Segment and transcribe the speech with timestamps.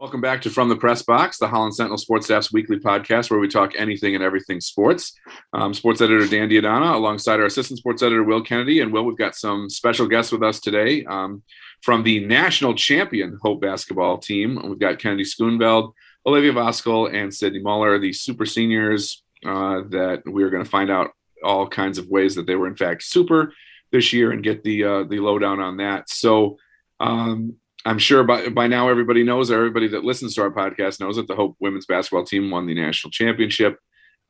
[0.00, 3.38] Welcome back to From the Press Box, the Holland Sentinel Sports Staff's weekly podcast where
[3.38, 5.12] we talk anything and everything sports.
[5.52, 8.80] Um, sports editor Dan D'Addona alongside our assistant sports editor Will Kennedy.
[8.80, 11.42] And Will, we've got some special guests with us today um,
[11.82, 14.58] from the national champion Hope basketball team.
[14.64, 15.92] We've got Kennedy Schoonveld,
[16.24, 20.90] Olivia Voskuhl, and Sydney Muller, the super seniors uh, that we are going to find
[20.90, 21.10] out
[21.44, 23.52] all kinds of ways that they were in fact super
[23.92, 26.08] this year and get the uh, the lowdown on that.
[26.08, 26.56] So
[27.00, 31.00] um, I'm sure by, by now everybody knows, or everybody that listens to our podcast
[31.00, 33.78] knows that the Hope women's basketball team won the national championship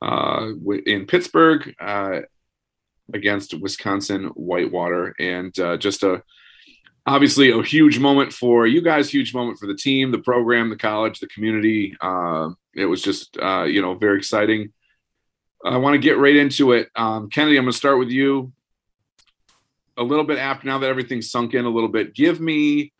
[0.01, 0.51] uh,
[0.85, 2.21] in Pittsburgh uh,
[3.13, 6.23] against Wisconsin Whitewater, and uh, just a
[7.05, 10.77] obviously a huge moment for you guys, huge moment for the team, the program, the
[10.77, 11.95] college, the community.
[11.99, 14.71] Uh, it was just uh, you know very exciting.
[15.63, 17.57] I want to get right into it, um, Kennedy.
[17.57, 18.53] I'm going to start with you.
[19.97, 22.93] A little bit after now that everything's sunk in a little bit, give me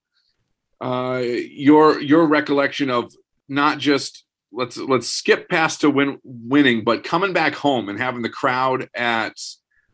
[0.82, 3.14] uh, your your recollection of
[3.48, 8.24] not just let's let's skip past to win winning, but coming back home and having
[8.24, 9.38] the crowd at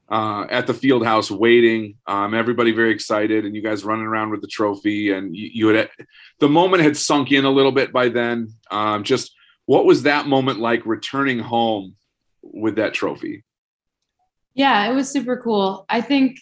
[0.10, 4.32] uh, at the field house waiting, um, everybody very excited, and you guys running around
[4.32, 5.90] with the trophy, and you, you had
[6.40, 8.48] the moment had sunk in a little bit by then.
[8.72, 9.34] Um, just
[9.66, 11.96] what was that moment like returning home
[12.42, 13.44] with that trophy?
[14.54, 15.86] Yeah, it was super cool.
[15.90, 16.40] I think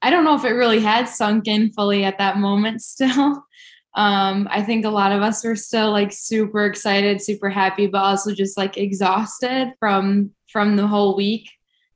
[0.00, 3.44] I don't know if it really had sunk in fully at that moment still
[3.98, 7.98] um, I think a lot of us were still like super excited, super happy, but
[7.98, 11.50] also just like exhausted from from the whole week.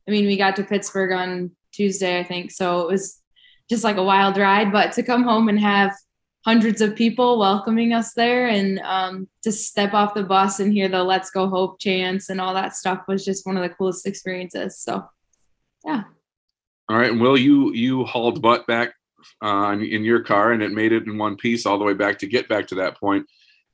[0.08, 3.20] I mean, we got to Pittsburgh on Tuesday, I think, so it was
[3.70, 4.72] just like a wild ride.
[4.72, 5.92] But to come home and have
[6.44, 10.88] hundreds of people welcoming us there and um, to step off the bus and hear
[10.88, 14.08] the let's go hope chants and all that stuff was just one of the coolest
[14.08, 15.04] experiences so
[15.86, 16.02] yeah
[16.88, 18.94] all right and will you you hauled butt back
[19.42, 22.18] uh, in your car and it made it in one piece all the way back
[22.18, 23.26] to get back to that point.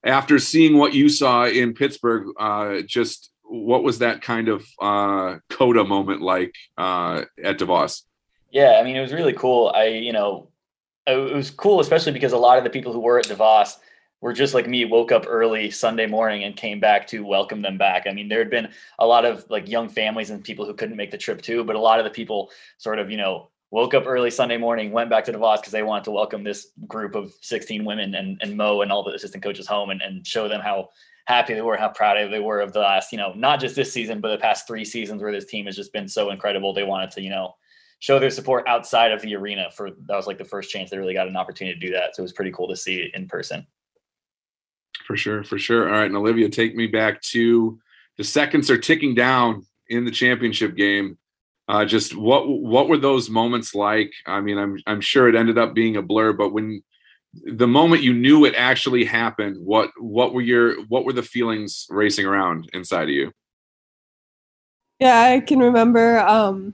[0.04, 5.36] After seeing what you saw in Pittsburgh, uh, just what was that kind of uh,
[5.50, 8.02] coda moment like uh, at DeVos?
[8.50, 9.72] Yeah, I mean, it was really cool.
[9.74, 10.50] I, you know,
[11.06, 13.76] it was cool, especially because a lot of the people who were at DeVos
[14.20, 17.78] were just like me, woke up early Sunday morning and came back to welcome them
[17.78, 18.06] back.
[18.06, 18.68] I mean, there had been
[18.98, 21.76] a lot of like young families and people who couldn't make the trip too, but
[21.76, 25.10] a lot of the people sort of, you know, woke up early Sunday morning, went
[25.10, 28.56] back to DeVos because they wanted to welcome this group of 16 women and, and
[28.56, 30.88] Mo and all the assistant coaches home and, and show them how
[31.26, 33.92] happy they were, how proud they were of the last, you know, not just this
[33.92, 36.72] season, but the past three seasons where this team has just been so incredible.
[36.72, 37.54] They wanted to, you know,
[38.00, 40.98] show their support outside of the arena for that was like the first chance they
[40.98, 42.16] really got an opportunity to do that.
[42.16, 43.66] So it was pretty cool to see in person.
[45.08, 45.88] For sure, for sure.
[45.88, 46.04] All right.
[46.04, 47.80] And Olivia, take me back to
[48.18, 51.16] the seconds are ticking down in the championship game
[51.68, 54.10] uh, just what what were those moments like?
[54.26, 56.82] I mean, I'm I'm sure it ended up being a blur, but when
[57.44, 61.86] the moment you knew it actually happened, what what were your what were the feelings
[61.90, 63.32] racing around inside of you?
[64.98, 66.18] Yeah, I can remember.
[66.20, 66.72] Um,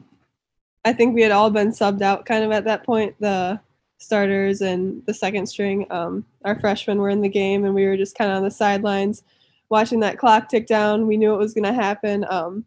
[0.84, 3.16] I think we had all been subbed out kind of at that point.
[3.18, 3.58] The
[3.98, 7.96] starters and the second string, um, our freshmen were in the game, and we were
[7.96, 9.22] just kind of on the sidelines
[9.70, 11.06] watching that clock tick down.
[11.06, 12.24] We knew it was going to happen.
[12.28, 12.64] Um,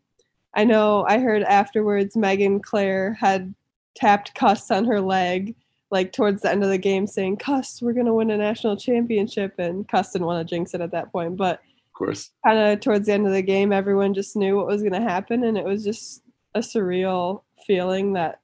[0.54, 3.54] I know I heard afterwards Megan Claire had
[3.96, 5.56] tapped Cuss on her leg,
[5.92, 8.76] like towards the end of the game, saying, Cuss, we're going to win a national
[8.76, 9.54] championship.
[9.59, 11.38] And Cuss didn't want to jinx it at that point.
[11.38, 14.68] But of course, kind of towards the end of the game, everyone just knew what
[14.68, 15.44] was going to happen.
[15.44, 16.24] And it was just
[16.56, 18.40] a surreal feeling that,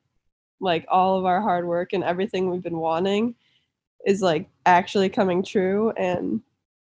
[0.63, 3.35] like, all of our hard work and everything we've been wanting
[4.05, 5.91] is like actually coming true.
[5.91, 6.41] And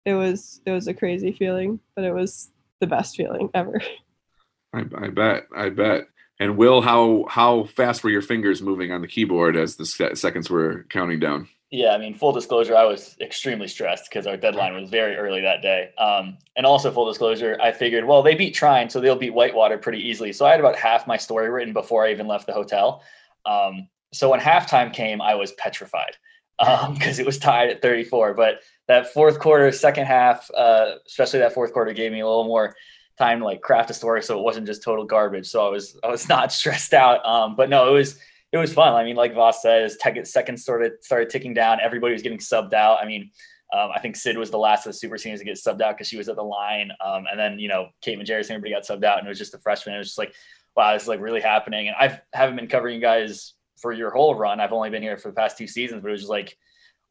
[0.04, 3.80] it was, it was a crazy feeling, but it was the best feeling ever.
[4.74, 5.46] I, I bet.
[5.54, 6.08] I bet.
[6.40, 10.50] And Will, how how fast were your fingers moving on the keyboard as the seconds
[10.50, 11.48] were counting down?
[11.70, 15.40] Yeah, I mean, full disclosure, I was extremely stressed because our deadline was very early
[15.40, 15.90] that day.
[15.98, 19.76] Um, and also, full disclosure, I figured, well, they beat Trine, so they'll beat Whitewater
[19.78, 20.32] pretty easily.
[20.32, 23.02] So I had about half my story written before I even left the hotel.
[23.46, 26.16] Um, so when halftime came, I was petrified
[26.58, 28.34] because um, it was tied at 34.
[28.34, 32.44] But that fourth quarter, second half, uh, especially that fourth quarter, gave me a little
[32.44, 32.74] more
[33.18, 35.46] time to like craft a story so it wasn't just total garbage.
[35.46, 37.24] So I was I was not stressed out.
[37.26, 38.18] Um, but no, it was
[38.52, 38.94] it was fun.
[38.94, 41.80] I mean, like Voss says, tech, seconds started started ticking down.
[41.80, 42.98] Everybody was getting subbed out.
[43.02, 43.30] I mean,
[43.72, 45.96] um, I think Sid was the last of the super seniors to get subbed out
[45.96, 46.92] because she was at the line.
[47.04, 49.52] Um, and then you know Kate Majerus, everybody got subbed out, and it was just
[49.52, 49.96] the freshman.
[49.96, 50.34] It was just like,
[50.76, 51.88] wow, this is like really happening.
[51.88, 54.60] And I haven't been covering you guys for your whole run.
[54.60, 56.56] I've only been here for the past two seasons, but it was just like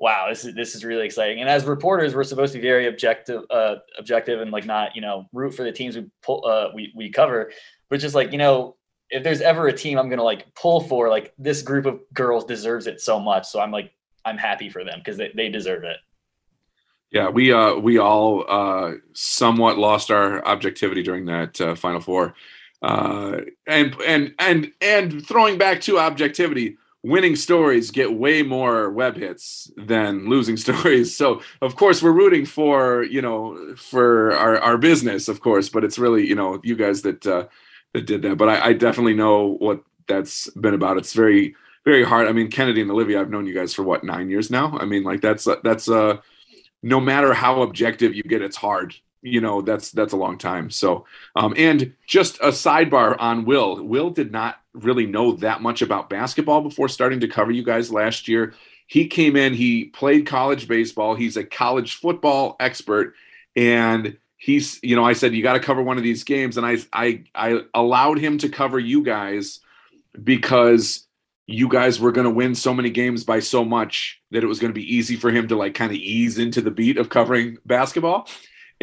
[0.04, 1.39] wow, this is this is really exciting.
[1.39, 5.01] And as reporters, we're supposed to be very objective, uh, objective, and like not you
[5.01, 7.51] know root for the teams we pull, uh, we we cover,
[7.89, 8.75] but just like you know.
[9.10, 12.45] If there's ever a team I'm gonna like pull for, like this group of girls
[12.45, 13.45] deserves it so much.
[13.48, 13.92] So I'm like,
[14.25, 15.98] I'm happy for them because they, they deserve it.
[17.12, 22.33] Yeah, we uh we all uh somewhat lost our objectivity during that uh, final four.
[22.83, 29.15] Uh and and and and throwing back to objectivity, winning stories get way more web
[29.15, 31.15] hits than losing stories.
[31.15, 35.83] So of course we're rooting for, you know, for our, our business, of course, but
[35.83, 37.47] it's really, you know, you guys that uh
[37.94, 38.38] that did that.
[38.38, 40.97] But I, I definitely know what that's been about.
[40.97, 41.56] It's very,
[41.86, 42.27] very hard.
[42.27, 44.77] I mean, Kennedy and Olivia, I've known you guys for what, nine years now?
[44.77, 46.18] I mean, like that's that's uh
[46.81, 48.95] no matter how objective you get, it's hard.
[49.23, 50.69] You know, that's that's a long time.
[50.69, 51.05] So,
[51.35, 53.81] um, and just a sidebar on Will.
[53.81, 57.91] Will did not really know that much about basketball before starting to cover you guys
[57.91, 58.53] last year.
[58.85, 63.13] He came in, he played college baseball, he's a college football expert,
[63.55, 66.57] and he's, you know, I said, you got to cover one of these games.
[66.57, 69.61] And I I I allowed him to cover you guys
[70.21, 71.07] because
[71.47, 74.59] you guys were going to win so many games by so much that it was
[74.59, 77.09] going to be easy for him to like kind of ease into the beat of
[77.09, 78.27] covering basketball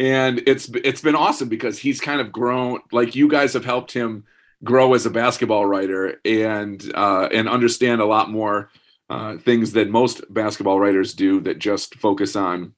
[0.01, 3.91] and it's it's been awesome because he's kind of grown like you guys have helped
[3.91, 4.25] him
[4.63, 8.71] grow as a basketball writer and uh, and understand a lot more
[9.11, 12.73] uh, things that most basketball writers do that just focus on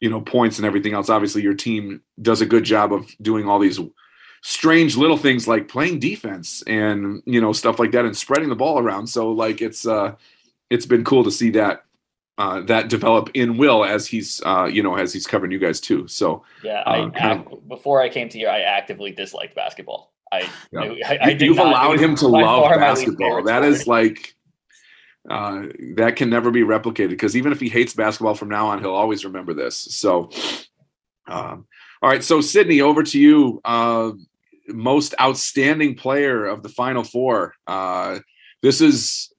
[0.00, 1.10] you know points and everything else.
[1.10, 3.78] Obviously your team does a good job of doing all these
[4.42, 8.56] strange little things like playing defense and you know stuff like that and spreading the
[8.56, 9.08] ball around.
[9.08, 10.14] So like it's uh
[10.70, 11.84] it's been cool to see that
[12.38, 15.80] uh that develop in will as he's uh you know as he's covering you guys
[15.80, 16.06] too.
[16.08, 20.12] So yeah I, um, kind act, before i came to here i actively disliked basketball.
[20.32, 20.92] I, Yeah.
[21.06, 23.42] I, I you've not- allowed him to love far my least basketball.
[23.44, 23.96] That is sport.
[23.96, 24.34] like
[25.30, 25.62] uh
[25.96, 28.92] that can never be replicated because even if he hates basketball from now on he'll
[28.94, 29.76] always remember this.
[29.76, 30.30] So
[31.28, 31.66] um
[32.02, 33.60] all right so sydney over to you.
[33.64, 34.12] Uh
[34.68, 37.54] most outstanding player of the final four.
[37.66, 38.18] Uh
[38.62, 39.32] this is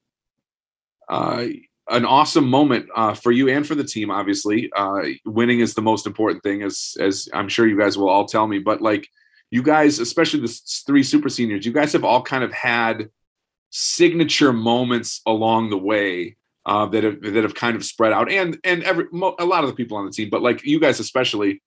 [1.09, 1.45] uh
[1.89, 4.11] an awesome moment uh, for you and for the team.
[4.11, 8.09] Obviously, uh, winning is the most important thing, as as I'm sure you guys will
[8.09, 8.59] all tell me.
[8.59, 9.07] But like
[9.51, 13.09] you guys, especially the three super seniors, you guys have all kind of had
[13.69, 16.35] signature moments along the way
[16.65, 19.05] uh, that have that have kind of spread out, and and every
[19.39, 21.61] a lot of the people on the team, but like you guys especially.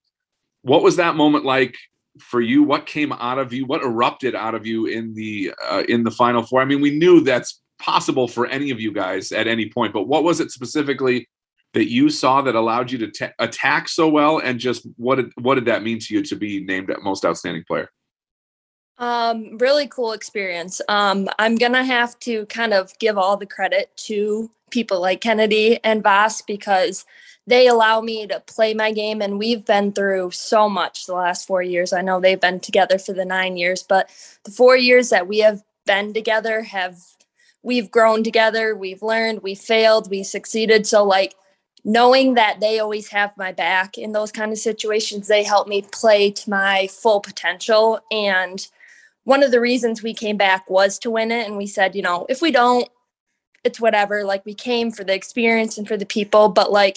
[0.62, 1.74] What was that moment like
[2.18, 2.62] for you?
[2.62, 3.64] What came out of you?
[3.64, 6.60] What erupted out of you in the uh, in the final four?
[6.60, 10.06] I mean, we knew that's possible for any of you guys at any point, but
[10.06, 11.28] what was it specifically
[11.72, 15.32] that you saw that allowed you to ta attack so well, and just what did
[15.40, 17.90] what did that mean to you to be named most outstanding player?
[18.98, 20.80] Um, really cool experience.
[20.88, 25.78] Um, I'm gonna have to kind of give all the credit to people like Kennedy
[25.82, 27.04] and Voss because
[27.46, 31.46] they allow me to play my game and we've been through so much the last
[31.46, 31.92] four years.
[31.92, 34.08] I know they've been together for the nine years, but
[34.44, 36.98] the four years that we have been together have
[37.62, 40.86] we've grown together, we've learned, we failed, we succeeded.
[40.86, 41.34] So like
[41.84, 45.82] knowing that they always have my back in those kind of situations, they help me
[45.92, 48.00] play to my full potential.
[48.10, 48.66] And
[49.24, 51.46] one of the reasons we came back was to win it.
[51.46, 52.88] And we said you know if we don't
[53.62, 54.24] it's whatever.
[54.24, 56.48] Like we came for the experience and for the people.
[56.48, 56.96] But like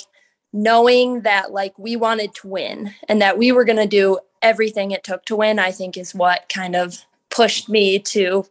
[0.53, 4.91] knowing that like we wanted to win and that we were going to do everything
[4.91, 8.45] it took to win i think is what kind of pushed me to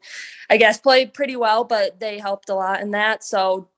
[0.50, 3.24] i guess play pretty well but they helped a lot in that.
[3.24, 3.68] So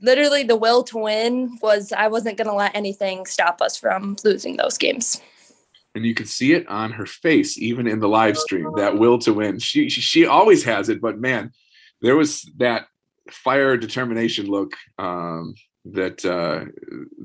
[0.00, 4.16] literally the will to win was i wasn't going to let anything stop us from
[4.24, 5.20] losing those games.
[5.94, 9.18] And you could see it on her face even in the live stream that will
[9.20, 9.58] to win.
[9.58, 11.52] She she, always has it but man
[12.02, 12.86] there was that
[13.30, 15.54] fire determination look um
[15.86, 16.64] that uh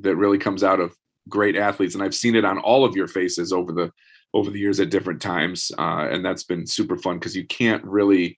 [0.02, 0.96] that really comes out of
[1.28, 1.94] great athletes.
[1.94, 3.92] And i've seen it on all of your faces over the
[4.38, 7.84] over the years at different times uh and that's been super fun because you can't
[7.84, 8.38] really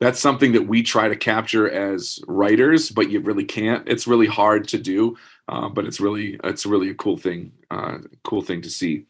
[0.00, 4.26] that's something that we try to capture as writers but you really can't it's really
[4.26, 5.16] hard to do
[5.48, 9.06] uh, but it's really it's really a cool thing uh cool thing to see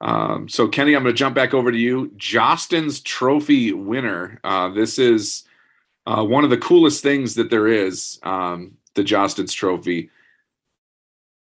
[0.00, 2.10] um, so Kenny, I'm going to jump back over to you.
[2.16, 4.40] Jostens Trophy winner.
[4.42, 5.44] Uh, this is
[6.06, 8.18] uh, one of the coolest things that there is.
[8.22, 10.10] Um, the Jostens Trophy,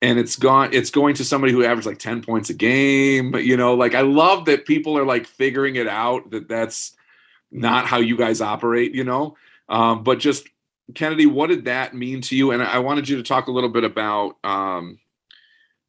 [0.03, 0.71] and it's gone.
[0.73, 3.35] It's going to somebody who averaged like 10 points a game.
[3.37, 6.93] You know, like I love that people are like figuring it out that that's
[7.51, 8.95] not how you guys operate.
[8.95, 9.37] You know,
[9.69, 10.49] um, but just
[10.95, 12.51] Kennedy, what did that mean to you?
[12.51, 14.37] And I wanted you to talk a little bit about.
[14.45, 14.99] Um,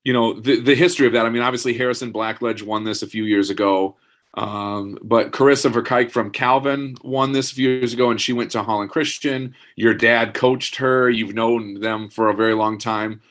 [0.04, 1.26] you know the the history of that.
[1.26, 3.98] I mean, obviously Harrison Blackledge won this a few years ago,
[4.34, 8.52] um, but Carissa Verkaik from Calvin won this a few years ago, and she went
[8.52, 9.56] to Holland Christian.
[9.76, 11.10] Your dad coached her.
[11.10, 13.22] You've known them for a very long time.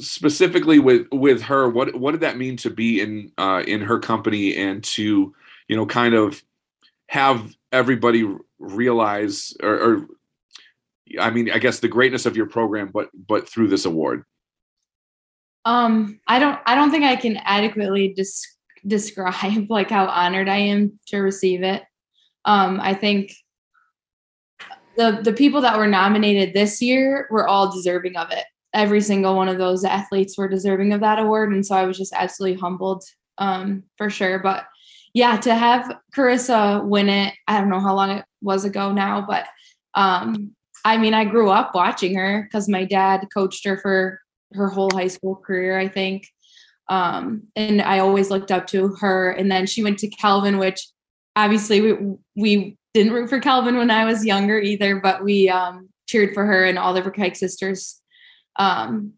[0.00, 3.98] Specifically with with her, what what did that mean to be in uh, in her
[3.98, 5.34] company and to
[5.68, 6.42] you know kind of
[7.08, 10.06] have everybody realize or, or
[11.20, 14.24] I mean, I guess the greatness of your program, but but through this award.
[15.64, 20.56] Um, I don't I don't think I can adequately des- describe like how honored I
[20.56, 21.82] am to receive it.
[22.44, 23.32] Um, I think
[24.96, 28.44] the the people that were nominated this year were all deserving of it.
[28.74, 31.96] Every single one of those athletes were deserving of that award, and so I was
[31.96, 33.04] just absolutely humbled
[33.38, 34.38] um, for sure.
[34.38, 34.66] But
[35.14, 39.24] yeah, to have Carissa win it, I don't know how long it was ago now,
[39.26, 39.46] but
[39.94, 40.54] um,
[40.84, 44.20] I mean, I grew up watching her because my dad coached her for
[44.52, 46.28] her whole high school career, I think.
[46.88, 49.30] Um, and I always looked up to her.
[49.30, 50.86] And then she went to Calvin, which
[51.34, 55.88] obviously we, we didn't root for Calvin when I was younger either, but we um,
[56.06, 58.00] cheered for her and all the Verkaik sisters.
[58.56, 59.14] Um,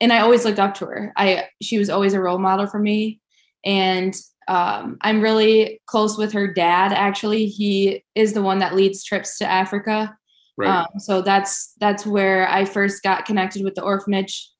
[0.00, 1.12] and I always looked up to her.
[1.16, 3.20] I she was always a role model for me,
[3.64, 4.14] and
[4.48, 6.92] um, I'm really close with her dad.
[6.92, 10.16] Actually, he is the one that leads trips to Africa.
[10.56, 10.68] Right.
[10.68, 14.50] Um, so that's that's where I first got connected with the orphanage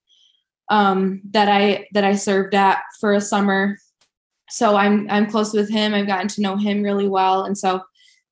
[0.71, 3.79] um, that I that I served at for a summer.
[4.51, 5.95] So I'm I'm close with him.
[5.95, 7.83] I've gotten to know him really well, and so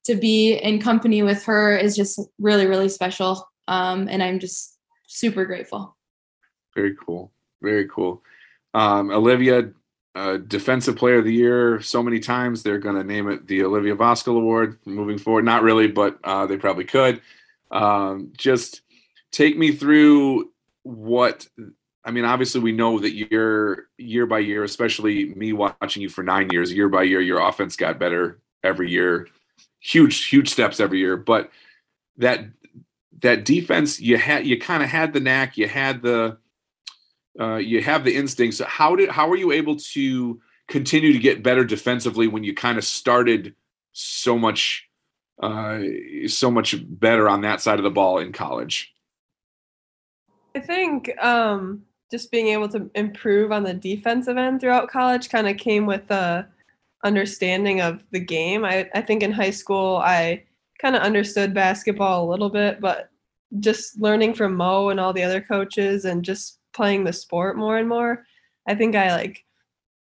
[0.04, 3.49] to be in company with her is just really really special.
[3.68, 4.72] Um, and I'm just
[5.12, 5.97] super grateful.
[6.75, 7.33] Very cool.
[7.61, 8.23] Very cool.
[8.75, 9.71] Um, Olivia,
[10.14, 12.62] uh, Defensive Player of the Year so many times.
[12.62, 15.45] They're going to name it the Olivia Voskuhl Award moving forward.
[15.45, 17.21] Not really, but uh, they probably could.
[17.71, 18.83] Um, just
[19.31, 20.50] take me through
[20.83, 21.47] what
[22.04, 22.25] I mean.
[22.25, 26.73] Obviously, we know that year year by year, especially me watching you for nine years,
[26.73, 29.28] year by year, your offense got better every year.
[29.81, 31.16] Huge, huge steps every year.
[31.16, 31.50] But
[32.19, 32.47] that
[33.21, 36.38] that defense, you had you kind of had the knack, you had the
[37.38, 38.61] uh, you have the instincts.
[38.61, 42.78] How did how were you able to continue to get better defensively when you kind
[42.78, 43.54] of started
[43.92, 44.88] so much
[45.42, 45.81] uh,
[46.26, 48.92] so much better on that side of the ball in college?
[50.54, 55.49] I think um, just being able to improve on the defensive end throughout college kind
[55.49, 56.47] of came with the
[57.04, 58.64] understanding of the game.
[58.64, 60.45] I, I think in high school, I
[60.83, 63.09] kind of understood basketball a little bit, but
[63.61, 67.79] just learning from Mo and all the other coaches and just playing the sport more
[67.79, 68.25] and more,
[68.67, 69.45] I think I like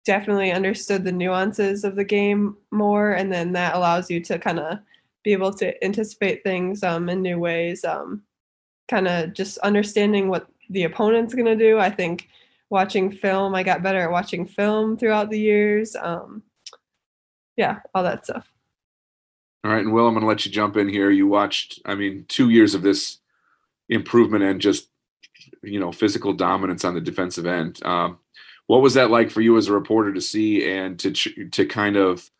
[0.07, 3.12] definitely understood the nuances of the game more.
[3.12, 4.79] And then that allows you to kind of
[5.25, 7.85] be able to anticipate things um, in new ways.
[7.85, 8.23] Um,
[8.89, 11.79] kind of just understanding what the opponent's going to do.
[11.79, 12.29] I think
[12.71, 15.97] watching film, I got better at watching film throughout the years.
[15.97, 16.43] Um,
[17.57, 18.50] yeah, all that stuff.
[19.62, 21.11] All right, and Will, I'm going to let you jump in here.
[21.11, 23.19] You watched, I mean, two years of this
[23.88, 24.88] improvement and just,
[25.62, 27.85] you know, physical dominance on the defensive end.
[27.85, 28.19] Um,
[28.67, 31.97] what was that like for you as a reporter to see and to to kind
[31.97, 32.31] of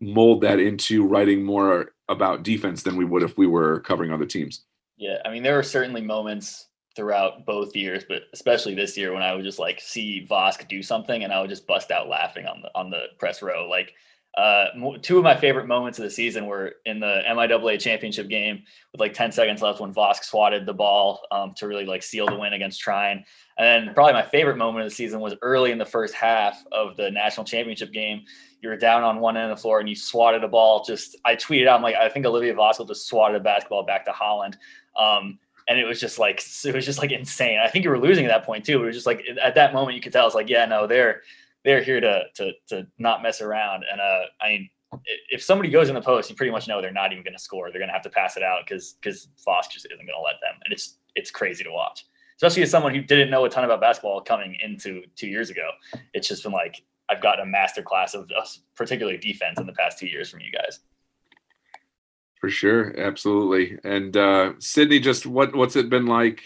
[0.00, 4.26] mold that into writing more about defense than we would if we were covering other
[4.26, 4.64] teams.
[4.96, 9.22] Yeah, I mean, there were certainly moments throughout both years, but especially this year when
[9.22, 12.46] I would just like see Vosk do something and I would just bust out laughing
[12.46, 13.68] on the on the press row.
[13.68, 13.94] Like
[14.36, 14.66] uh,
[15.00, 18.62] two of my favorite moments of the season were in the MIAA championship game
[18.92, 22.26] with like 10 seconds left when Vosk swatted the ball um, to really like seal
[22.26, 23.24] the win against Trine.
[23.56, 26.62] And then probably my favorite moment of the season was early in the first half
[26.70, 28.24] of the national championship game.
[28.60, 30.84] You were down on one end of the floor and you swatted a ball.
[30.84, 34.04] Just I tweeted out, I'm like, I think Olivia Voskuhl just swatted a basketball back
[34.04, 34.58] to Holland.
[34.98, 35.38] Um,
[35.68, 37.58] and it was just like it was just like insane.
[37.58, 38.82] I think you were losing at that point too.
[38.82, 41.22] It was just like at that moment you could tell it's like, yeah, no, they're
[41.66, 43.84] they're here to to to not mess around.
[43.90, 44.70] And uh, I mean,
[45.30, 47.42] if somebody goes in the post, you pretty much know they're not even going to
[47.42, 47.70] score.
[47.70, 50.24] They're going to have to pass it out because because Voss just isn't going to
[50.24, 50.58] let them.
[50.64, 52.06] And it's it's crazy to watch
[52.36, 55.68] especially as someone who didn't know a ton about basketball coming into two years ago.
[56.12, 58.30] It's just been like I've gotten a master class of
[58.74, 60.80] particularly defense in the past two years from you guys.
[62.40, 63.78] For sure, absolutely.
[63.84, 66.42] And uh, Sydney, just what what's it been like?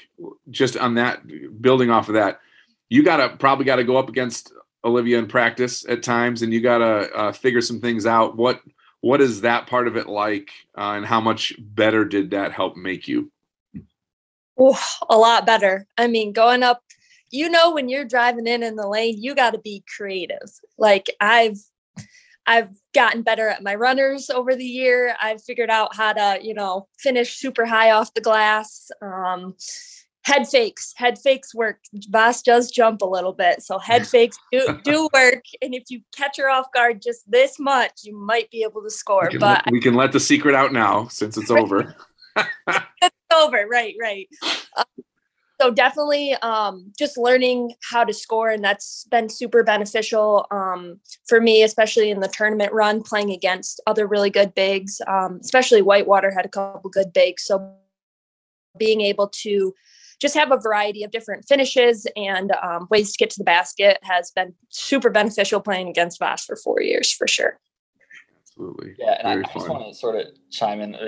[0.51, 1.23] Just on that,
[1.61, 2.41] building off of that,
[2.89, 4.53] you gotta probably got to go up against
[4.85, 8.37] Olivia in practice at times, and you gotta uh, figure some things out.
[8.37, 8.61] What
[9.01, 12.77] what is that part of it like, uh, and how much better did that help
[12.77, 13.33] make you?
[14.59, 15.87] Oh, a lot better.
[15.97, 16.83] I mean, going up,
[17.31, 20.51] you know, when you're driving in in the lane, you got to be creative.
[20.77, 21.59] Like I've,
[22.47, 25.17] I've gotten better at my runners over the year.
[25.23, 28.91] I've figured out how to, you know, finish super high off the glass.
[29.01, 29.55] Um,
[30.25, 31.79] head fakes, head fakes work.
[32.11, 35.45] Voss does jump a little bit, so head fakes do, do work.
[35.63, 38.91] And if you catch her off guard just this much, you might be able to
[38.91, 39.29] score.
[39.33, 41.95] We but let, we can let the secret out now since it's over.
[42.37, 43.67] it's over.
[43.69, 44.29] Right, right.
[44.77, 45.05] Um,
[45.61, 51.39] so definitely um, just learning how to score and that's been super beneficial um, for
[51.39, 56.31] me especially in the tournament run playing against other really good bigs um, especially whitewater
[56.31, 57.75] had a couple good bigs so
[58.79, 59.75] being able to
[60.21, 63.99] just have a variety of different finishes and um, ways to get to the basket
[64.03, 67.59] has been super beneficial playing against Voss for four years for sure.
[68.61, 68.95] Absolutely.
[68.99, 70.95] Yeah, and I, I, just want to sort of chime in.
[70.95, 70.99] Uh,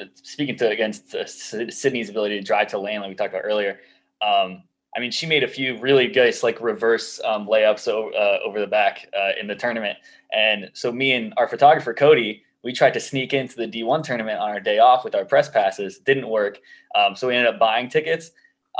[0.00, 3.44] uh, speaking to against uh, Sydney's ability to drive to lane, like we talked about
[3.44, 3.78] earlier.
[4.26, 4.64] Um,
[4.96, 8.58] I mean, she made a few really good like reverse um, layups o- uh, over
[8.58, 9.98] the back uh, in the tournament,
[10.32, 14.40] and so me and our photographer Cody, we tried to sneak into the D1 tournament
[14.40, 15.98] on our day off with our press passes.
[15.98, 16.58] Didn't work,
[16.96, 18.30] um, so we ended up buying tickets.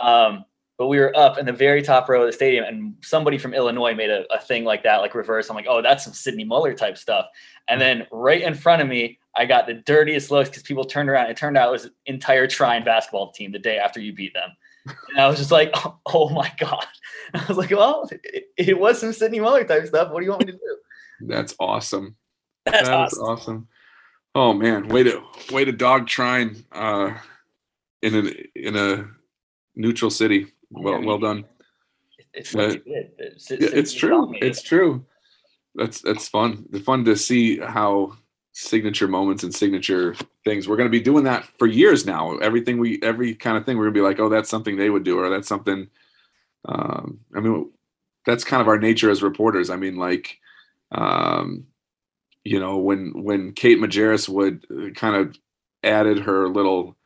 [0.00, 0.44] Um,
[0.78, 3.54] but we were up in the very top row of the stadium, and somebody from
[3.54, 5.48] Illinois made a, a thing like that, like reverse.
[5.48, 7.26] I'm like, oh, that's some Sydney Muller type stuff.
[7.68, 11.08] And then right in front of me, I got the dirtiest looks because people turned
[11.08, 11.30] around.
[11.30, 14.34] It turned out it was an entire Trine basketball team the day after you beat
[14.34, 14.50] them.
[14.84, 16.86] And I was just like, oh, oh my God.
[17.34, 20.10] I was like, well, it, it, was some Sydney Muller type stuff.
[20.10, 20.78] What do you want me to do?
[21.22, 22.16] That's awesome.
[22.64, 23.24] That's, That's awesome.
[23.24, 23.68] awesome.
[24.34, 27.14] Oh man, way to way to dog Trine uh,
[28.02, 29.08] in a in a
[29.76, 30.52] neutral city.
[30.70, 31.44] Well, well done.
[32.34, 34.34] It's uh, it's, it's true.
[34.40, 35.04] It's true.
[35.74, 36.66] That's that's fun.
[36.72, 38.16] It's fun to see how
[38.52, 40.66] signature moments and signature things.
[40.66, 42.38] We're going to be doing that for years now.
[42.38, 44.88] Everything we, every kind of thing, we're going to be like, oh, that's something they
[44.88, 45.88] would do, or that's something.
[46.64, 47.70] Um, I mean,
[48.24, 49.68] that's kind of our nature as reporters.
[49.68, 50.38] I mean, like,
[50.90, 51.66] um,
[52.44, 55.38] you know, when when Kate Majerus would uh, kind of
[55.84, 56.96] added her little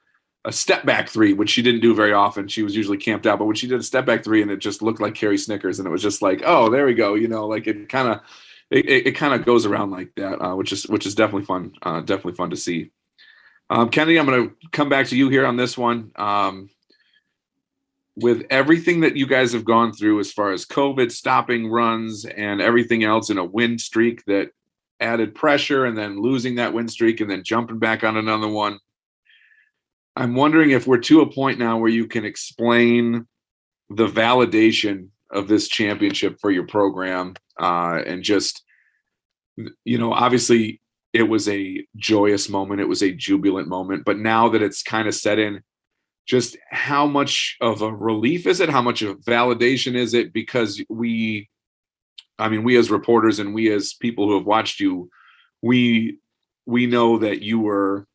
[0.45, 2.49] a step back three, which she didn't do very often.
[2.49, 4.59] She was usually camped out, but when she did a step back three, and it
[4.59, 7.15] just looked like Carrie Snickers, and it was just like, oh, there we go.
[7.15, 8.21] You know, like it kind of
[8.71, 11.73] it, it, kind of goes around like that, uh, which is which is definitely fun.
[11.83, 12.91] Uh, definitely fun to see.
[13.69, 16.11] Um, Kennedy, I'm going to come back to you here on this one.
[16.17, 16.71] Um,
[18.17, 22.61] with everything that you guys have gone through as far as COVID stopping runs and
[22.61, 24.51] everything else in a win streak that
[25.01, 28.79] added pressure and then losing that win streak and then jumping back on another one.
[30.17, 33.27] I'm wondering if we're to a point now where you can explain
[33.89, 38.63] the validation of this championship for your program uh, and just
[39.85, 40.81] you know obviously
[41.13, 45.07] it was a joyous moment it was a jubilant moment but now that it's kind
[45.07, 45.63] of set in
[46.27, 48.69] just how much of a relief is it?
[48.69, 50.33] How much of validation is it?
[50.33, 51.49] Because we
[52.39, 55.11] i mean we as reporters and we as people who have watched you
[55.63, 56.19] we
[56.67, 58.07] we know that you were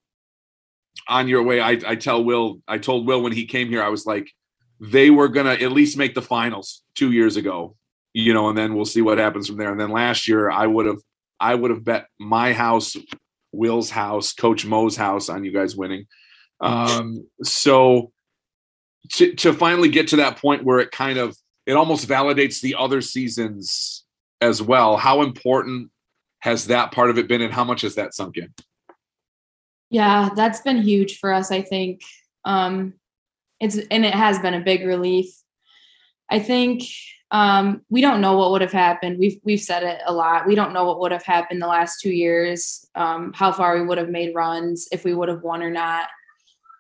[1.08, 3.90] on your way i i tell will i told will when he came here i
[3.90, 4.30] was like
[4.80, 7.76] they were to at least make the finals two years ago,
[8.14, 9.72] you know, and then we'll see what happens from there.
[9.72, 11.00] And then last year, I would have,
[11.40, 12.96] I would have bet my house,
[13.52, 16.08] Will's house, Coach Mo's house on you guys winning.
[16.60, 18.12] Um, so
[19.14, 22.76] to, to finally get to that point where it kind of, it almost validates the
[22.76, 24.06] other seasons
[24.42, 24.98] as well.
[24.98, 25.90] How important
[26.40, 28.54] has that part of it been and how much has that sunk in?
[29.90, 32.02] Yeah, that's been huge for us, I think.
[32.44, 32.94] Um,
[33.60, 35.28] it's and it has been a big relief.
[36.30, 36.84] I think
[37.32, 39.20] um, we don't know what would have happened.
[39.20, 40.48] We've we've said it a lot.
[40.48, 42.88] We don't know what would have happened the last two years.
[42.96, 46.08] Um, how far we would have made runs if we would have won or not.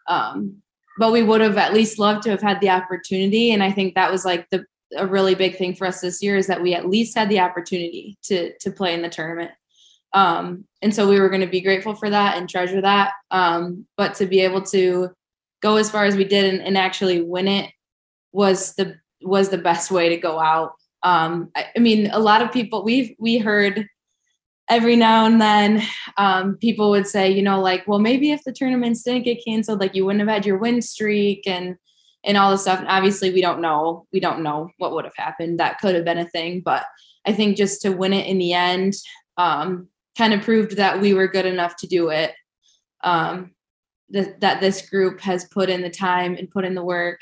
[0.07, 0.61] Um,
[0.97, 3.51] but we would have at least loved to have had the opportunity.
[3.51, 4.65] And I think that was like the
[4.95, 7.39] a really big thing for us this year is that we at least had the
[7.39, 9.51] opportunity to to play in the tournament.
[10.15, 13.11] Um, and so we were going to be grateful for that and treasure that.
[13.31, 15.09] Um, but to be able to
[15.61, 17.69] go as far as we did and, and actually win it
[18.31, 20.73] was the was the best way to go out.
[21.03, 23.87] Um, I, I, mean, a lot of people we we heard
[24.69, 25.83] every now and then
[26.17, 29.79] um, people would say, you know, like, well, maybe if the tournaments didn't get canceled,
[29.79, 31.75] like you wouldn't have had your win streak and
[32.23, 32.79] and all this stuff.
[32.79, 34.07] And obviously, we don't know.
[34.13, 35.59] We don't know what would have happened.
[35.59, 36.85] That could have been a thing, but
[37.25, 38.93] I think just to win it in the end
[39.37, 42.33] um, kind of proved that we were good enough to do it.
[43.03, 43.51] Um,
[44.11, 47.19] th- that this group has put in the time and put in the work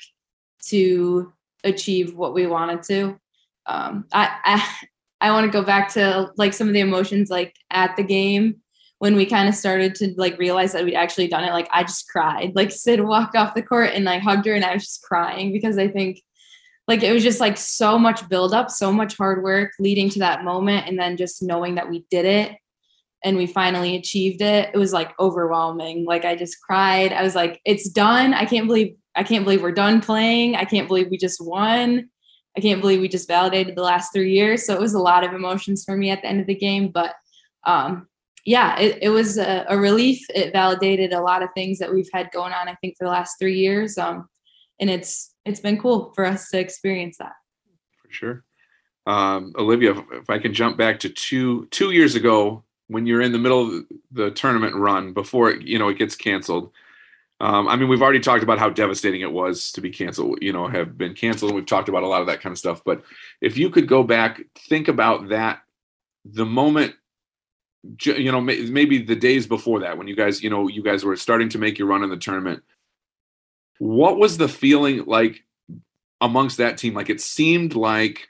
[0.67, 3.19] to achieve what we wanted to.
[3.65, 7.56] Um, I I, I want to go back to like some of the emotions like
[7.71, 8.58] at the game
[8.99, 11.51] when we kind of started to like realize that we'd actually done it.
[11.51, 12.53] Like I just cried.
[12.56, 15.51] Like Sid walked off the court and I hugged her and I was just crying
[15.51, 16.21] because I think
[16.88, 20.43] like it was just like so much buildup, so much hard work leading to that
[20.43, 22.58] moment, and then just knowing that we did it
[23.24, 26.06] and we finally achieved it it was like overwhelming.
[26.06, 27.14] Like i just cried.
[27.14, 28.34] I was like it's done.
[28.34, 30.56] I can't believe i can't believe we're done playing.
[30.56, 32.10] I can't believe we just won.
[32.58, 34.66] I can't believe we just validated the last three years.
[34.66, 36.90] So it was a lot of emotions for me at the end of the game
[36.90, 37.16] but
[37.66, 38.08] um
[38.46, 40.26] yeah it, it was a, a relief.
[40.30, 43.12] It validated a lot of things that we've had going on i think for the
[43.12, 44.28] last three years um
[44.80, 47.34] and it's it's been cool for us to experience that.
[48.02, 48.44] For sure.
[49.06, 53.32] Um, Olivia, if I can jump back to two two years ago, when you're in
[53.32, 56.71] the middle of the tournament run before it, you know it gets canceled.
[57.39, 60.53] Um, I mean, we've already talked about how devastating it was to be canceled, you
[60.53, 61.51] know, have been canceled.
[61.51, 62.82] And we've talked about a lot of that kind of stuff.
[62.86, 63.03] But
[63.41, 65.62] if you could go back, think about that,
[66.23, 66.95] the moment,
[68.03, 71.17] you know, maybe the days before that, when you guys, you know, you guys were
[71.17, 72.63] starting to make your run in the tournament.
[73.79, 75.43] What was the feeling like
[76.21, 76.93] amongst that team?
[76.93, 78.29] Like it seemed like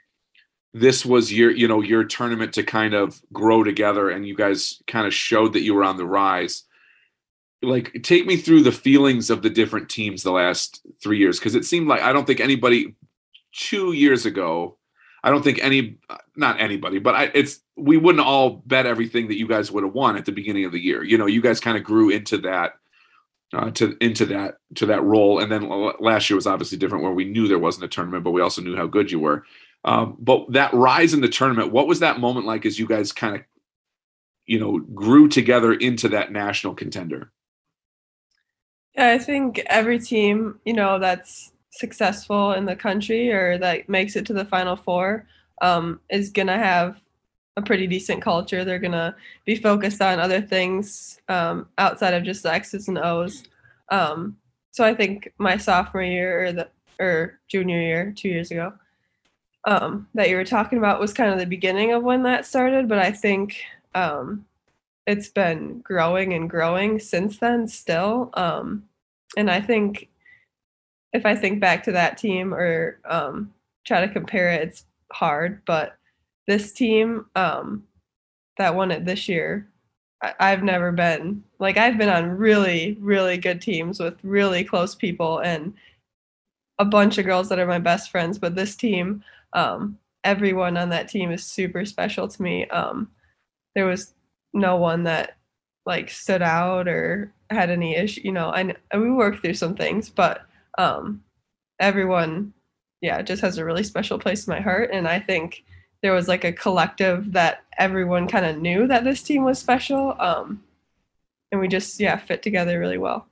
[0.74, 4.82] this was your, you know, your tournament to kind of grow together and you guys
[4.86, 6.64] kind of showed that you were on the rise
[7.64, 11.54] like take me through the feelings of the different teams the last three years because
[11.54, 12.94] it seemed like I don't think anybody
[13.52, 14.76] two years ago,
[15.22, 15.98] I don't think any
[16.36, 19.94] not anybody, but I, it's we wouldn't all bet everything that you guys would have
[19.94, 21.02] won at the beginning of the year.
[21.02, 22.74] You know, you guys kind of grew into that
[23.52, 25.68] uh, to into that to that role, and then
[26.00, 28.62] last year was obviously different where we knew there wasn't a tournament, but we also
[28.62, 29.44] knew how good you were.
[29.84, 33.12] Um, but that rise in the tournament, what was that moment like as you guys
[33.12, 33.42] kind of
[34.46, 37.30] you know grew together into that national contender?
[38.96, 44.14] Yeah, I think every team, you know, that's successful in the country or that makes
[44.14, 45.26] it to the final four
[45.62, 47.00] um, is going to have
[47.56, 48.64] a pretty decent culture.
[48.64, 52.98] They're going to be focused on other things um, outside of just the X's and
[52.98, 53.42] O's.
[53.90, 54.36] Um,
[54.70, 56.68] so I think my sophomore year or the
[57.00, 58.72] or junior year, two years ago,
[59.66, 62.88] um, that you were talking about was kind of the beginning of when that started.
[62.88, 63.62] But I think
[63.94, 64.44] um,
[65.06, 68.84] it's been growing and growing since then still um,
[69.36, 70.08] and i think
[71.12, 73.52] if i think back to that team or um,
[73.84, 75.96] try to compare it it's hard but
[76.46, 77.84] this team um,
[78.58, 79.68] that won it this year
[80.40, 85.40] i've never been like i've been on really really good teams with really close people
[85.40, 85.74] and
[86.78, 89.22] a bunch of girls that are my best friends but this team
[89.54, 93.10] um, everyone on that team is super special to me um,
[93.74, 94.14] there was
[94.52, 95.36] no one that
[95.86, 98.22] like stood out or had any issue.
[98.24, 100.42] You know, I we worked through some things, but
[100.78, 101.22] um,
[101.78, 102.52] everyone,
[103.00, 104.90] yeah, just has a really special place in my heart.
[104.92, 105.64] And I think
[106.02, 110.14] there was like a collective that everyone kind of knew that this team was special,
[110.18, 110.62] um,
[111.52, 113.26] and we just yeah fit together really well.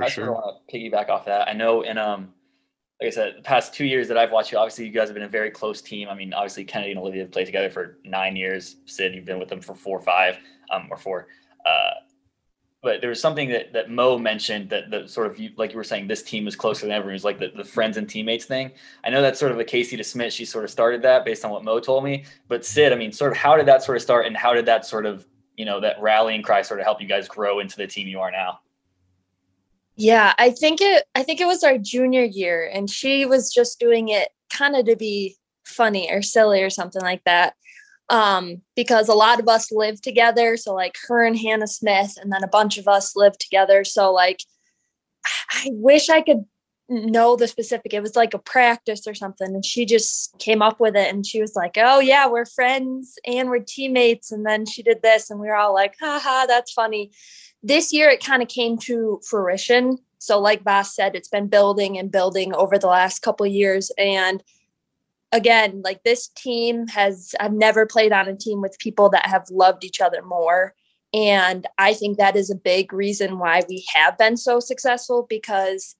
[0.00, 0.32] I sure.
[0.32, 1.48] want to piggyback off that.
[1.48, 2.32] I know in um
[3.00, 5.14] like I said, the past two years that I've watched you, obviously you guys have
[5.14, 6.08] been a very close team.
[6.08, 8.76] I mean, obviously Kennedy and Olivia have played together for nine years.
[8.86, 10.38] Sid, you've been with them for four or five,
[10.70, 11.28] um, or four.
[11.66, 11.90] Uh,
[12.82, 15.84] but there was something that, that Mo mentioned that the sort of like you were
[15.84, 17.10] saying, this team is closer than ever.
[17.10, 18.70] It was like the, the friends and teammates thing.
[19.04, 20.32] I know that's sort of a Casey to Smith.
[20.32, 22.24] She sort of started that based on what Mo told me.
[22.48, 24.66] But Sid, I mean, sort of how did that sort of start, and how did
[24.66, 27.76] that sort of you know that rallying cry sort of help you guys grow into
[27.76, 28.60] the team you are now?
[29.96, 33.80] Yeah, I think it I think it was our junior year and she was just
[33.80, 37.54] doing it kind of to be funny or silly or something like that.
[38.08, 40.56] Um, because a lot of us live together.
[40.56, 43.82] So like her and Hannah Smith, and then a bunch of us live together.
[43.84, 44.40] So like
[45.50, 46.44] I wish I could
[46.88, 47.92] know the specific.
[47.92, 49.48] It was like a practice or something.
[49.54, 53.18] And she just came up with it and she was like, Oh yeah, we're friends
[53.26, 54.30] and we're teammates.
[54.30, 57.10] And then she did this and we were all like, haha, that's funny
[57.66, 59.98] this year it kind of came to fruition.
[60.18, 63.90] So, like Voss said, it's been building and building over the last couple years.
[63.98, 64.42] And
[65.32, 69.50] again, like this team has, I've never played on a team with people that have
[69.50, 70.74] loved each other more.
[71.12, 75.96] And I think that is a big reason why we have been so successful because,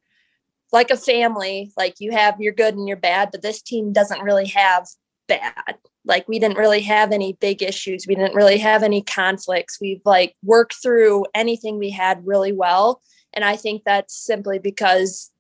[0.73, 4.23] like a family, like you have your good and your bad, but this team doesn't
[4.23, 4.87] really have
[5.29, 5.77] bad
[6.07, 8.07] like we didn't really have any big issues.
[8.07, 9.79] We didn't really have any conflicts.
[9.81, 13.03] We've like worked through anything we had really well.
[13.35, 15.31] And i think that's simply because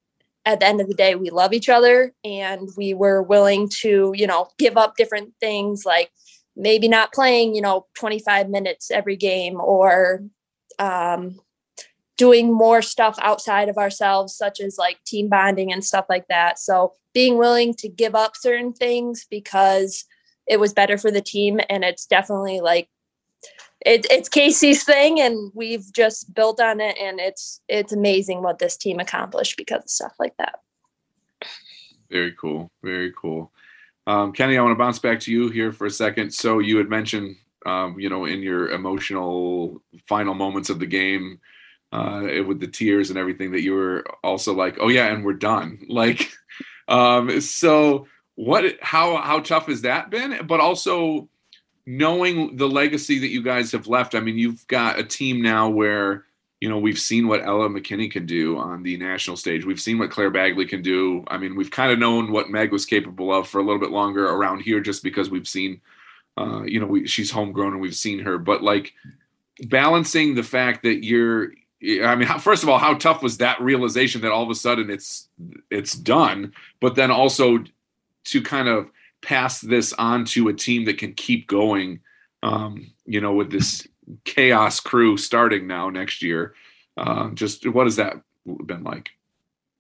[0.45, 4.13] at the end of the day we love each other and we were willing to
[4.15, 6.11] you know give up different things like
[6.57, 10.23] maybe not playing you know 25 minutes every game or
[10.79, 11.41] um,
[12.17, 16.59] doing more stuff outside of ourselves such as like team bonding and stuff like that.
[16.59, 20.05] So being willing to give up certain things because
[20.47, 22.89] it was better for the team and it's definitely like
[23.85, 28.59] it, it's Casey's thing and we've just built on it and it's it's amazing what
[28.59, 30.61] this team accomplished because of stuff like that.
[32.11, 32.71] Very cool.
[32.83, 33.53] Very cool.
[34.07, 36.33] Um, Kenny, I want to bounce back to you here for a second.
[36.33, 41.41] So you had mentioned, um, you know, in your emotional final moments of the game,
[41.93, 45.35] uh, with the tears and everything, that you were also like, "Oh yeah, and we're
[45.35, 46.31] done." Like,
[46.89, 48.07] um, so
[48.37, 50.47] what how how tough has that been?
[50.47, 51.29] But also
[51.85, 55.69] knowing the legacy that you guys have left i mean you've got a team now
[55.69, 56.27] where
[56.61, 59.65] you know we've seen what ella mckinney can do on the national stage.
[59.65, 61.25] We've seen what claire bagley can do.
[61.29, 63.91] I mean we've kind of known what meg was capable of for a little bit
[63.91, 65.81] longer around here just because we've seen
[66.37, 68.39] uh, you know we, she's homegrown and we've seen her.
[68.39, 68.95] But like
[69.61, 71.53] balancing the fact that you're
[72.03, 74.91] I mean, first of all, how tough was that realization that all of a sudden
[74.91, 75.29] it's
[75.71, 77.65] it's done, but then also
[78.27, 78.91] to kind of
[79.23, 82.01] pass this on to a team that can keep going,
[82.43, 83.87] um, you know, with this
[84.25, 86.55] chaos crew starting now next year.
[86.97, 88.15] Uh, just what has that
[88.65, 89.11] been like?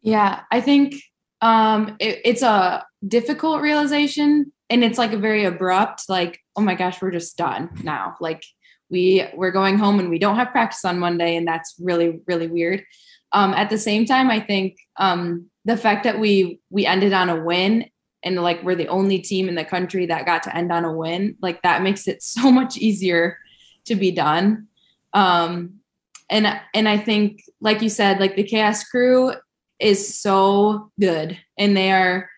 [0.02, 0.96] Yeah, I think
[1.40, 6.74] um, it, it's a difficult realization, and it's like a very abrupt, like, oh my
[6.74, 8.16] gosh, we're just done now.
[8.20, 8.42] Like
[8.90, 12.46] we we're going home and we don't have practice on Monday, and that's really really
[12.46, 12.84] weird.
[13.32, 17.28] Um, at the same time, I think um, the fact that we we ended on
[17.28, 17.86] a win
[18.26, 20.92] and like we're the only team in the country that got to end on a
[20.92, 23.38] win, like that makes it so much easier
[23.86, 24.66] to be done.
[25.12, 25.80] Um,
[26.28, 29.32] and and I think, like you said, like the chaos crew
[29.78, 32.28] is so good, and they are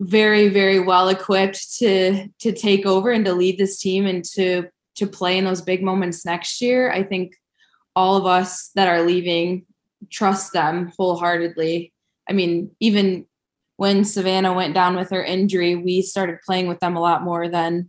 [0.00, 4.66] very very well equipped to to take over and to lead this team and to
[4.94, 6.90] to play in those big moments next year.
[6.90, 7.34] I think
[7.96, 9.66] all of us that are leaving
[10.08, 11.92] trust them wholeheartedly.
[12.28, 13.26] I mean, even
[13.80, 17.48] when Savannah went down with her injury, we started playing with them a lot more
[17.48, 17.88] than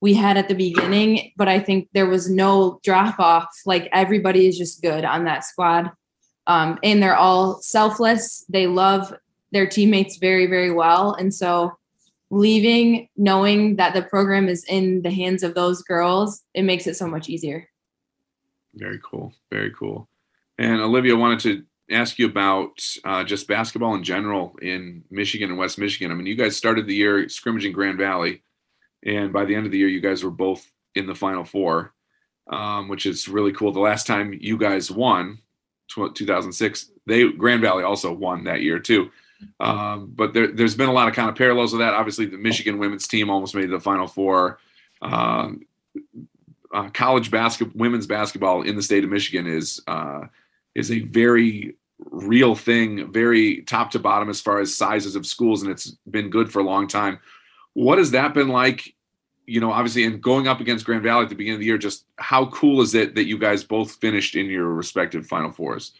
[0.00, 1.32] we had at the beginning.
[1.36, 3.48] But I think there was no drop off.
[3.66, 5.90] Like everybody is just good on that squad.
[6.46, 8.44] Um, and they're all selfless.
[8.48, 9.12] They love
[9.50, 11.14] their teammates very, very well.
[11.14, 11.72] And so
[12.30, 16.96] leaving knowing that the program is in the hands of those girls it makes it
[16.96, 17.68] so much easier
[18.74, 20.08] very cool very cool
[20.58, 25.58] and olivia wanted to ask you about uh, just basketball in general in michigan and
[25.58, 28.42] west michigan i mean you guys started the year scrimmaging grand valley
[29.04, 31.92] and by the end of the year you guys were both in the final four
[32.50, 35.38] um, which is really cool the last time you guys won
[35.88, 39.10] 2006 they grand valley also won that year too
[39.60, 41.94] um, but there, has been a lot of kind of parallels with that.
[41.94, 44.58] Obviously, the Michigan women's team almost made the Final Four.
[45.02, 45.66] Um,
[46.72, 50.26] uh, college basketball, women's basketball in the state of Michigan is uh,
[50.74, 51.76] is a very
[52.10, 56.30] real thing, very top to bottom as far as sizes of schools, and it's been
[56.30, 57.18] good for a long time.
[57.72, 58.94] What has that been like?
[59.46, 61.78] You know, obviously, and going up against Grand Valley at the beginning of the year,
[61.78, 65.92] just how cool is it that you guys both finished in your respective Final Fours?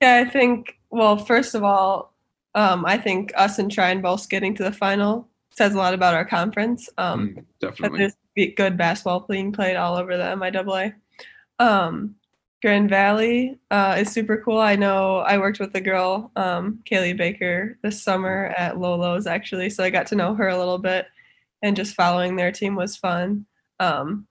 [0.00, 2.12] Yeah, I think well, first of all,
[2.54, 6.14] um, I think us and Trine both getting to the final says a lot about
[6.14, 6.88] our conference.
[6.98, 7.98] Um, mm, definitely.
[7.98, 10.94] There's good basketball being played all over the MIAA.
[11.58, 12.16] Um,
[12.62, 14.60] Grand Valley uh, is super cool.
[14.60, 19.68] I know I worked with a girl, um, Kaylee Baker, this summer at Lolo's actually,
[19.68, 21.06] so I got to know her a little bit,
[21.62, 23.46] and just following their team was fun.
[23.80, 24.28] Um,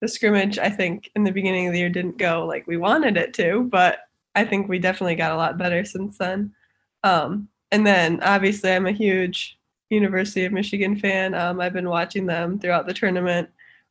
[0.00, 3.16] the scrimmage, I think, in the beginning of the year didn't go like we wanted
[3.16, 3.98] it to, but
[4.36, 6.54] I think we definitely got a lot better since then.
[7.02, 9.58] Um, and then obviously, I'm a huge
[9.90, 11.34] University of Michigan fan.
[11.34, 13.48] Um, I've been watching them throughout the tournament.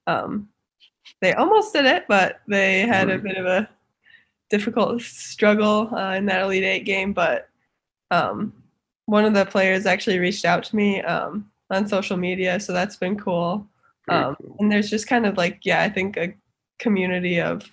[0.07, 0.47] Um,
[1.19, 3.69] they almost did it, but they had a bit of a
[4.51, 7.13] difficult struggle uh, in that Elite Eight game.
[7.13, 7.49] But
[8.11, 8.53] um,
[9.05, 12.97] one of the players actually reached out to me um, on social media, so that's
[12.97, 13.65] been cool.
[14.09, 14.57] Um, cool.
[14.59, 16.33] And there's just kind of like, yeah, I think a
[16.77, 17.63] community of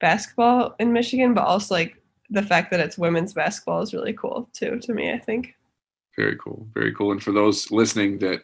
[0.00, 1.96] basketball in Michigan, but also like
[2.30, 5.12] the fact that it's women's basketball is really cool too to me.
[5.12, 5.54] I think.
[6.16, 7.12] Very cool, very cool.
[7.12, 8.42] And for those listening that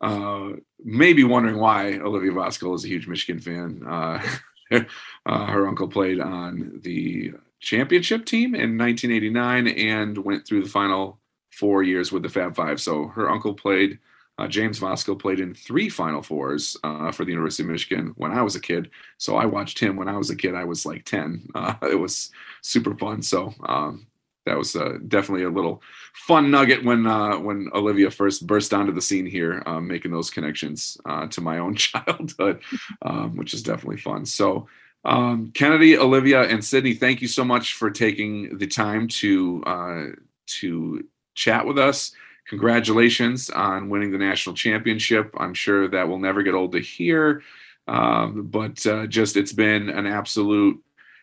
[0.00, 4.22] uh, may be wondering why Olivia Voskuhl is a huge Michigan fan, uh,
[5.26, 11.20] uh, her uncle played on the championship team in 1989 and went through the final
[11.52, 12.80] four years with the Fab Five.
[12.80, 13.98] So her uncle played
[14.38, 18.32] uh, James Voskuil played in three Final Fours uh, for the University of Michigan when
[18.32, 18.90] I was a kid.
[19.18, 20.54] So I watched him when I was a kid.
[20.54, 21.48] I was like 10.
[21.54, 22.30] Uh, it was
[22.62, 23.22] super fun.
[23.22, 24.06] So um,
[24.46, 25.82] that was uh, definitely a little
[26.14, 30.30] fun nugget when uh, when Olivia first burst onto the scene here, um, making those
[30.30, 32.60] connections uh, to my own childhood,
[33.02, 34.26] um, which is definitely fun.
[34.26, 34.68] So.
[35.04, 40.14] Um, Kennedy, Olivia, and Sydney, thank you so much for taking the time to
[40.46, 42.12] to chat with us
[42.52, 45.34] congratulations on winning the national championship.
[45.38, 47.42] I'm sure that will never get old to hear.
[47.88, 50.82] Um, but uh, just it's been an absolute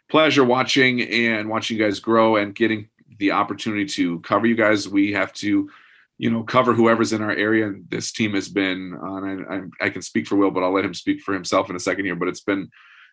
[0.09, 2.88] pleasure watching and watching you guys grow and getting
[3.19, 4.89] the opportunity to cover you guys.
[4.89, 5.69] We have to,
[6.17, 7.67] you know, cover whoever's in our area.
[7.67, 10.85] And this team has been, uh, I, I can speak for Will, but I'll let
[10.85, 12.15] him speak for himself in a second here.
[12.15, 12.69] But it's been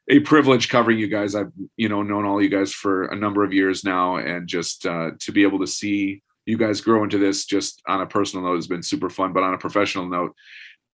[0.09, 1.35] a privilege covering you guys.
[1.35, 4.87] I've, you know, known all you guys for a number of years now, and just
[4.87, 8.45] uh, to be able to see you guys grow into this just on a personal
[8.47, 9.33] note has been super fun.
[9.33, 10.35] But on a professional note,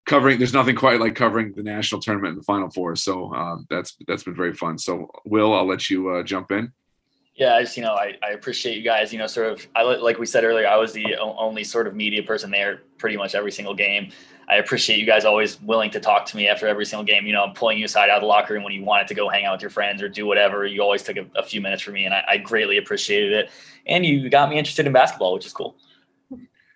[0.05, 2.95] covering there's nothing quite like covering the national tournament and the final four.
[2.95, 4.77] So um, that's that's been very fun.
[4.77, 6.73] So Will, I'll let you uh, jump in.
[7.35, 9.11] Yeah, I just you know I, I appreciate you guys.
[9.11, 11.95] You know, sort of I like we said earlier, I was the only sort of
[11.95, 14.11] media person there pretty much every single game.
[14.47, 17.25] I appreciate you guys always willing to talk to me after every single game.
[17.25, 19.13] You know, I'm pulling you aside out of the locker room when you wanted to
[19.13, 20.65] go hang out with your friends or do whatever.
[20.65, 23.49] You always took a, a few minutes for me, and I, I, greatly appreciated it.
[23.87, 25.77] And you got me interested in basketball, which is cool.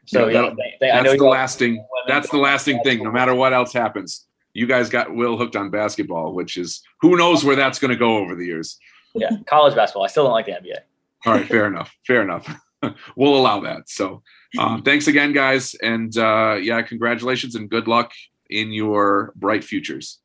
[0.05, 1.85] So yeah, yeah that's the lasting.
[2.07, 3.03] That's the lasting thing.
[3.03, 7.17] No matter what else happens, you guys got Will hooked on basketball, which is who
[7.17, 8.79] knows where that's going to go over the years.
[9.15, 10.03] Yeah, college basketball.
[10.03, 10.77] I still don't like the NBA.
[11.25, 11.95] All right, fair enough.
[12.05, 12.47] Fair enough.
[13.15, 13.89] we'll allow that.
[13.89, 14.21] So,
[14.59, 18.11] um, thanks again, guys, and uh, yeah, congratulations and good luck
[18.49, 20.19] in your bright futures.